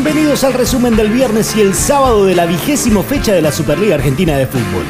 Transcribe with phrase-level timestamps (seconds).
[0.00, 3.96] Bienvenidos al resumen del viernes y el sábado de la vigésimo fecha de la Superliga
[3.96, 4.84] Argentina de Fútbol.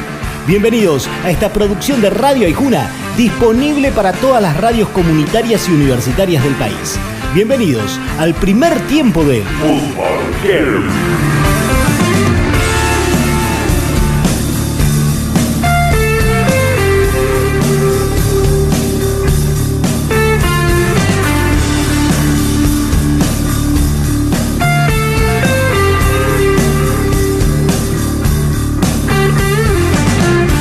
[0.45, 6.43] Bienvenidos a esta producción de Radio Aijuna, disponible para todas las radios comunitarias y universitarias
[6.43, 6.99] del país.
[7.33, 11.28] Bienvenidos al primer tiempo de Fútbol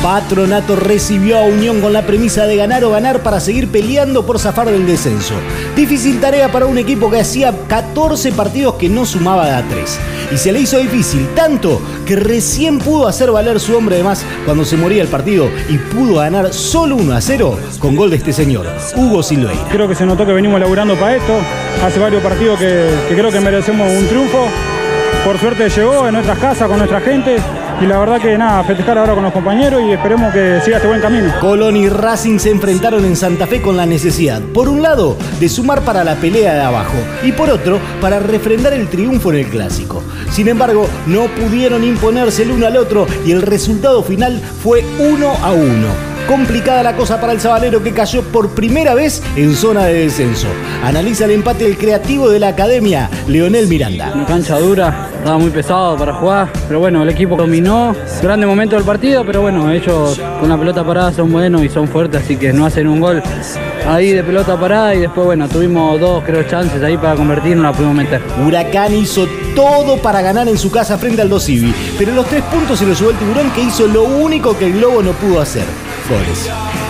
[0.09, 4.39] Patronato recibió a Unión con la premisa de ganar o ganar para seguir peleando por
[4.39, 5.35] zafar del descenso.
[5.77, 10.01] Difícil tarea para un equipo que hacía 14 partidos que no sumaba de a 3.
[10.33, 14.25] Y se le hizo difícil tanto que recién pudo hacer valer su hombre de más
[14.47, 18.17] cuando se moría el partido y pudo ganar solo 1 a 0 con gol de
[18.17, 18.67] este señor,
[18.97, 19.69] Hugo Silveira.
[19.71, 21.35] Creo que se notó que venimos laburando para esto.
[21.85, 24.47] Hace varios partidos que, que creo que merecemos un triunfo.
[25.27, 27.37] Por suerte llegó en nuestras casas con nuestra gente
[27.81, 30.89] y la verdad que nada, festejar ahora con los compañeros y esperemos que siga este
[30.89, 31.33] buen camino.
[31.41, 35.49] Colón y Racing se enfrentaron en Santa Fe con la necesidad, por un lado, de
[35.49, 39.47] sumar para la pelea de abajo y por otro, para refrendar el triunfo en el
[39.47, 40.03] clásico.
[40.31, 45.33] Sin embargo, no pudieron imponerse el uno al otro y el resultado final fue uno
[45.43, 49.87] a uno complicada la cosa para el Sabalero que cayó por primera vez en zona
[49.87, 50.47] de descenso.
[50.85, 54.13] Analiza el empate del creativo de la academia, Leonel Miranda.
[54.15, 57.97] Una cancha dura, estaba muy pesado para jugar, pero bueno, el equipo dominó.
[58.23, 61.89] Grande momento del partido, pero bueno, ellos con la pelota parada son buenos y son
[61.89, 63.23] fuertes, así que no hacen un gol
[63.89, 67.63] ahí de pelota parada y después, bueno, tuvimos dos, creo, chances ahí para convertir, no
[67.63, 68.21] la pudimos meter.
[68.47, 72.79] Huracán hizo todo para ganar en su casa frente al Dosivi, pero los tres puntos
[72.79, 75.88] se los llevó el tiburón que hizo lo único que el Globo no pudo hacer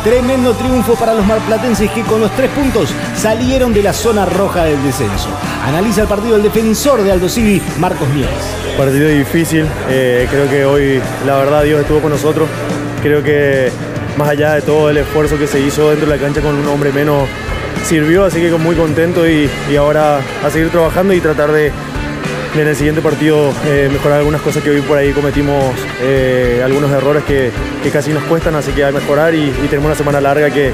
[0.05, 4.65] Tremendo triunfo para los marplatenses que con los tres puntos salieron de la zona roja
[4.65, 5.29] del descenso.
[5.65, 8.33] Analiza el partido el defensor de Aldo Civi, Marcos Nieves.
[8.77, 12.49] Partido difícil, eh, creo que hoy la verdad Dios estuvo con nosotros.
[13.03, 13.73] Creo que
[14.17, 16.67] más allá de todo el esfuerzo que se hizo dentro de la cancha con un
[16.69, 17.29] hombre menos,
[17.85, 21.73] sirvió, así que muy contento y ahora a seguir trabajando y tratar de,
[22.55, 26.91] en el siguiente partido eh, mejorar algunas cosas que hoy por ahí cometimos, eh, algunos
[26.91, 27.51] errores que,
[27.93, 30.73] casi nos cuestan, así que hay que mejorar y, tenemos una semana larga que,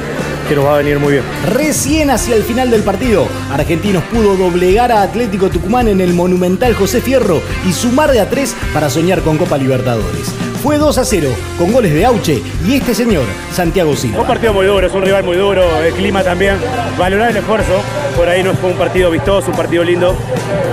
[0.48, 1.24] que nos va a venir muy bien.
[1.46, 6.74] Recién hacia el final del partido, Argentinos pudo doblegar a Atlético Tucumán en el monumental
[6.74, 11.04] José Fierro y sumar de a tres para soñar con Copa Libertadores fue 2 a
[11.04, 14.22] 0 con goles de Auche y este señor, Santiago Silva.
[14.22, 16.56] Un partido muy duro, es un rival muy duro, el clima también.
[16.98, 17.82] Valorar el esfuerzo,
[18.16, 20.16] por ahí no fue un partido vistoso, un partido lindo,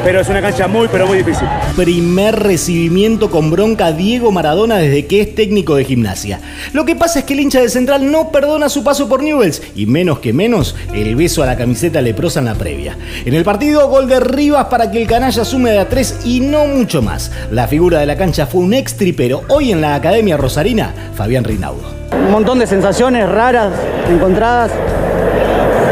[0.06, 1.46] pero es una cancha muy, pero muy difícil.
[1.76, 6.40] Primer recibimiento con bronca Diego Maradona desde que es técnico de gimnasia.
[6.72, 9.62] Lo que pasa es que el hincha de Central no perdona su paso por Newells
[9.76, 12.98] y menos que menos el beso a la camiseta leprosa en la previa.
[13.26, 16.40] En el partido, gol de Rivas para que el canalla sume de a tres y
[16.40, 17.30] no mucho más.
[17.52, 19.44] La figura de la cancha fue un extripero.
[19.50, 21.82] Hoy en la Academia Rosarina, Fabián Rinaudo.
[22.14, 23.72] Un montón de sensaciones raras,
[24.10, 24.72] encontradas,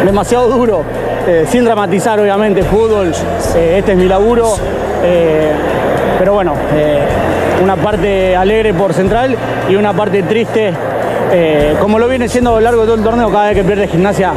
[0.05, 0.83] demasiado duro,
[1.27, 3.11] eh, sin dramatizar obviamente fútbol,
[3.55, 4.55] eh, este es mi laburo,
[5.03, 5.51] eh,
[6.17, 6.53] pero bueno,
[7.63, 9.35] una parte alegre por Central
[9.69, 10.73] y una parte triste,
[11.79, 13.87] como lo viene siendo a lo largo de todo el torneo, cada vez que pierde
[13.87, 14.33] gimnasia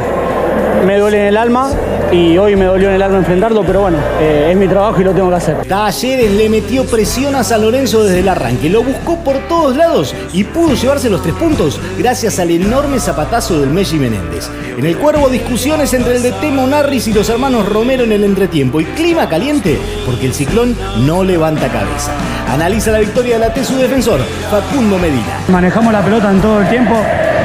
[0.85, 1.71] me duele en el alma
[2.11, 5.03] y hoy me dolió en el alma enfrentarlo, pero bueno, eh, es mi trabajo y
[5.03, 5.65] lo tengo que hacer.
[5.65, 10.13] Talleres le metió presión a San Lorenzo desde el arranque, lo buscó por todos lados
[10.33, 14.49] y pudo llevarse los tres puntos gracias al enorme zapatazo del Messi Menéndez.
[14.77, 18.23] En el cuervo discusiones entre el de Temo Narris y los hermanos Romero en el
[18.23, 20.75] entretiempo y clima caliente porque el ciclón
[21.05, 22.11] no levanta cabeza.
[22.49, 24.19] Analiza la victoria de la T su defensor,
[24.51, 25.39] Facundo Medina.
[25.47, 26.95] Manejamos la pelota en todo el tiempo,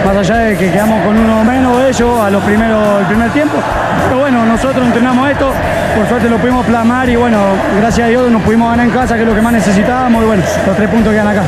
[0.04, 3.30] más allá de que quedamos con uno menos de ellos a los primeros, el primer
[3.32, 3.56] tiempo.
[4.04, 5.52] Pero bueno, nosotros entrenamos esto,
[5.96, 7.38] por suerte lo pudimos plasmar y bueno,
[7.78, 10.26] gracias a Dios nos pudimos ganar en casa, que es lo que más necesitábamos y
[10.26, 11.42] bueno, los tres puntos quedan acá.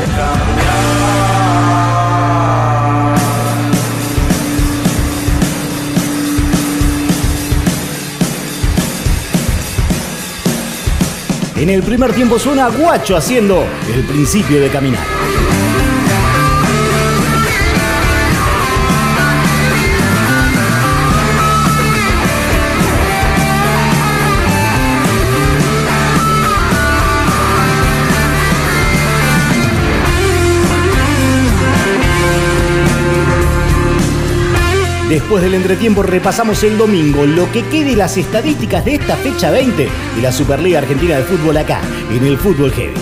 [11.56, 15.19] En el primer tiempo suena Guacho haciendo el principio de caminar.
[35.10, 39.88] Después del entretiempo repasamos el domingo lo que quede las estadísticas de esta fecha 20
[40.14, 41.80] de la Superliga Argentina de Fútbol acá,
[42.12, 42.94] en el Fútbol Heavy.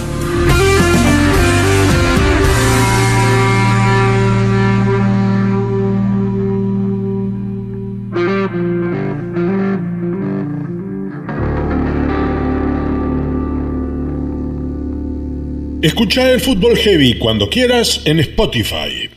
[15.82, 19.07] Escucha el fútbol heavy cuando quieras en Spotify.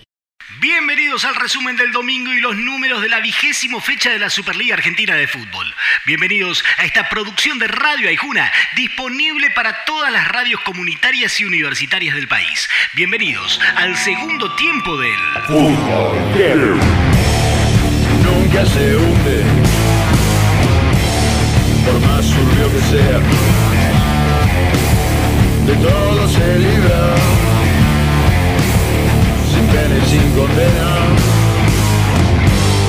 [1.41, 5.25] Resumen del domingo y los números de la vigésimo fecha de la Superliga Argentina de
[5.27, 5.73] Fútbol.
[6.05, 12.13] Bienvenidos a esta producción de Radio Aijuna, disponible para todas las radios comunitarias y universitarias
[12.13, 12.69] del país.
[12.93, 15.17] Bienvenidos al segundo tiempo del
[15.47, 16.79] Fútbol
[18.23, 19.43] Nunca se hunde,
[21.83, 23.19] por más que sea,
[25.65, 27.50] de todo se libra
[30.07, 31.07] sin condena.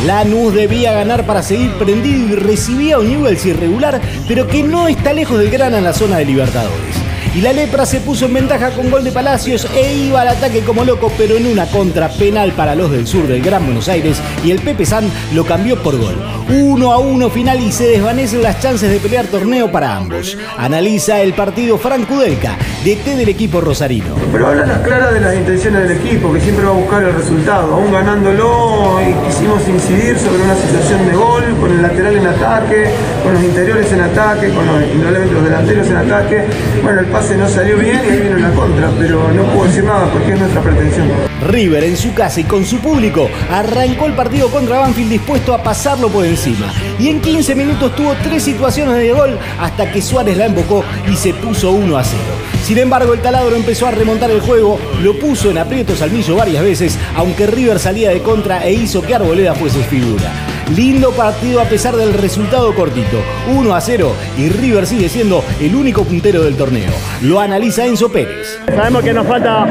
[0.07, 5.13] Lanús debía ganar para seguir prendido y recibía un Newell's irregular, pero que no está
[5.13, 7.02] lejos del Grana en la zona de Libertadores
[7.35, 10.61] y la lepra se puso en ventaja con gol de Palacios e iba al ataque
[10.61, 14.21] como loco, pero en una contra penal para los del sur del Gran Buenos Aires
[14.45, 16.17] y el Pepe San lo cambió por gol.
[16.49, 20.37] 1 a 1 final y se desvanecen las chances de pelear torneo para ambos.
[20.59, 24.15] Analiza el partido Frank Udelka, DT del equipo rosarino.
[24.31, 27.15] Pero habla las claras de las intenciones del equipo, que siempre va a buscar el
[27.15, 27.75] resultado.
[27.75, 32.91] Aún ganándolo, quisimos incidir sobre una situación de gol, con el lateral en ataque,
[33.23, 36.45] con los interiores en ataque, con los, los delanteros en ataque.
[36.83, 40.11] Bueno, el no salió bien y ahí vino la contra, pero no puedo decir nada
[40.13, 41.09] porque es nuestra pretensión.
[41.47, 45.63] River en su casa y con su público arrancó el partido contra Banfield dispuesto a
[45.63, 46.73] pasarlo por encima.
[46.99, 51.17] Y en 15 minutos tuvo tres situaciones de gol hasta que Suárez la embocó y
[51.17, 52.21] se puso 1 a 0.
[52.65, 56.37] Sin embargo, el taladro empezó a remontar el juego, lo puso en aprietos al millo
[56.37, 60.52] varias veces, aunque River salía de contra e hizo que Arboleda fuese figura.
[60.71, 63.19] Lindo partido a pesar del resultado cortito.
[63.49, 66.91] 1 a 0 y River sigue siendo el único puntero del torneo.
[67.21, 68.59] Lo analiza Enzo Pérez.
[68.75, 69.67] Sabemos que nos falta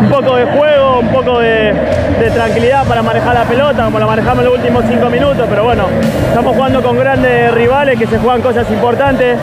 [0.00, 1.74] un poco de juego, un poco de,
[2.32, 5.86] tranquilidad para manejar la pelota, como la manejamos en los últimos 5 minutos, pero bueno,
[6.28, 9.38] estamos jugando con grandes rivales que se juegan cosas importantes.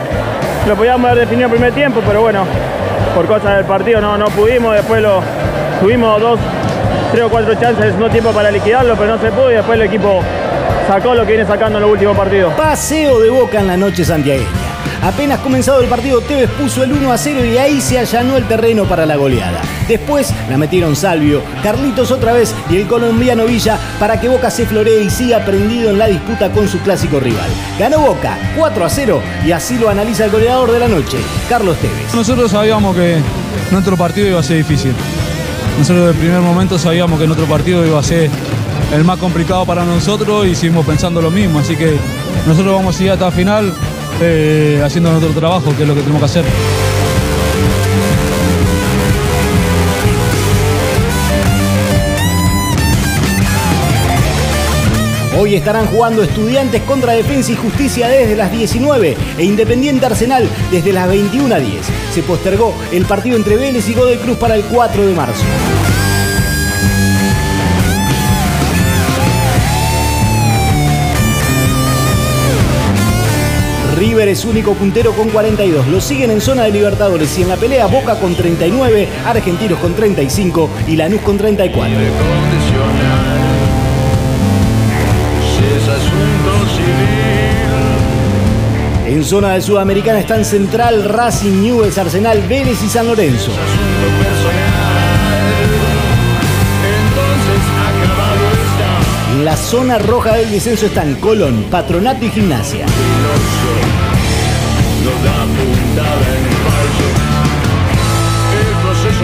[0.66, 2.44] Lo podíamos haber definido en primer tiempo, pero bueno,
[3.14, 4.74] por cosas del partido no, no pudimos.
[4.74, 5.22] Después lo,
[5.80, 6.40] tuvimos dos,
[7.12, 9.86] tres o cuatro chances no tiempo para liquidarlo, pero no se pudo y después el
[9.86, 10.22] equipo
[10.88, 12.54] sacó lo que viene sacando en los últimos partidos.
[12.54, 14.48] Paseo de boca en la noche santiagueña.
[15.02, 18.48] Apenas comenzado el partido, Tevez puso el 1 a 0 y ahí se allanó el
[18.48, 19.60] terreno para la goleada.
[19.86, 24.64] Después la metieron Salvio, Carlitos otra vez y el colombiano Villa para que Boca se
[24.64, 27.50] floree y siga prendido en la disputa con su clásico rival.
[27.78, 31.18] Ganó Boca 4 a 0 y así lo analiza el goleador de la noche,
[31.50, 32.14] Carlos Tevez.
[32.14, 33.18] Nosotros sabíamos que
[33.70, 34.94] nuestro partido iba a ser difícil.
[35.78, 38.30] Nosotros desde el primer momento sabíamos que nuestro partido iba a ser
[38.92, 41.58] el más complicado para nosotros y seguimos pensando lo mismo.
[41.58, 41.96] Así que
[42.46, 43.74] nosotros vamos a ir hasta el final
[44.20, 46.44] eh, haciendo nuestro trabajo, que es lo que tenemos que hacer.
[55.40, 60.92] Hoy estarán jugando Estudiantes contra Defensa y Justicia desde las 19 e Independiente Arsenal desde
[60.92, 61.86] las 21 a 10.
[62.12, 65.44] Se postergó el partido entre Vélez y Godoy Cruz para el 4 de marzo.
[74.18, 75.86] River es único puntero con 42.
[75.86, 79.94] Lo siguen en zona de Libertadores y en la pelea Boca con 39, Argentinos con
[79.94, 81.96] 35 y Lanús con 34.
[89.06, 93.52] En zona de Sudamericana están Central, Racing, Newell's, Arsenal, Vélez y San Lorenzo.
[99.32, 102.84] En la zona roja del descenso están Colón, Patronato y Gimnasia.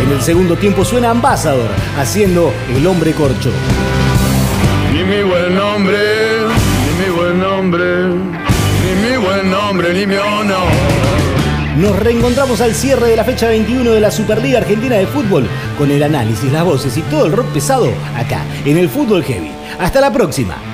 [0.02, 3.50] En el segundo tiempo suena Ambassador haciendo el hombre corcho.
[4.92, 5.98] Ni mi buen nombre,
[6.84, 10.68] ni mi buen nombre, ni mi buen nombre, ni mi honor.
[11.76, 15.90] Nos reencontramos al cierre de la fecha 21 de la Superliga Argentina de Fútbol con
[15.90, 19.50] el análisis, las voces y todo el rock pesado acá en el Fútbol Heavy.
[19.78, 20.73] Hasta la próxima.